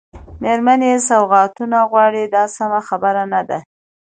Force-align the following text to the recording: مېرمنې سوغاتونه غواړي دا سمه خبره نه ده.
مېرمنې 0.41 0.91
سوغاتونه 1.09 1.77
غواړي 1.91 2.23
دا 2.35 2.43
سمه 2.55 2.79
خبره 2.87 3.23
نه 3.33 3.41
ده. 3.49 3.59